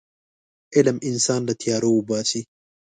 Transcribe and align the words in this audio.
علم 0.75 0.97
انسان 1.09 1.41
له 1.47 1.53
تیارو 1.61 1.89
وباسي. 1.93 2.41